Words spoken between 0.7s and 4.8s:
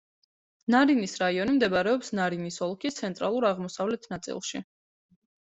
ნარინის რაიონი მდებარეობს ნარინის ოლქის ცენტრალურ-აღმოსავლეთ ნაწილში.